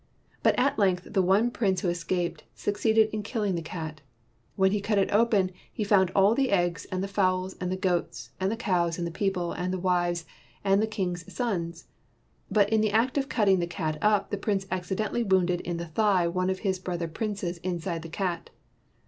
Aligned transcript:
"But 0.41 0.57
at 0.57 0.79
length 0.79 1.09
the 1.13 1.21
one 1.21 1.51
prince 1.51 1.81
who 1.81 1.89
es 1.91 2.03
caped, 2.03 2.41
succeeded 2.55 3.11
in 3.13 3.21
killing 3.21 3.53
the 3.53 3.61
cat. 3.61 4.01
When 4.55 4.71
he 4.71 4.81
cut 4.81 4.97
it 4.97 5.11
open, 5.11 5.51
he 5.71 5.83
found 5.83 6.09
all 6.15 6.33
the 6.33 6.49
eggs 6.49 6.85
and 6.85 7.03
the 7.03 7.07
fowls 7.07 7.55
and 7.61 7.71
the 7.71 7.77
goats 7.77 8.31
and 8.39 8.51
the 8.51 8.55
cows 8.57 8.97
and 8.97 9.05
the 9.05 9.11
people 9.11 9.51
and 9.51 9.71
the 9.71 9.77
wives 9.77 10.25
and 10.63 10.81
the 10.81 10.87
king's 10.87 11.31
sons. 11.31 11.85
But 12.49 12.71
in 12.73 12.81
the 12.81 12.89
act 12.91 13.15
of 13.15 13.29
cutting 13.29 13.59
the 13.59 13.67
cat 13.67 13.99
up, 14.01 14.31
the 14.31 14.39
prince 14.39 14.65
accidentally 14.71 15.21
wounded 15.21 15.61
in 15.61 15.77
the 15.77 15.85
thigh 15.85 16.27
one 16.27 16.49
of 16.49 16.61
his 16.61 16.79
brother 16.79 17.07
princes 17.07 17.59
inside 17.59 18.01
the 18.01 18.09
cat. 18.09 18.49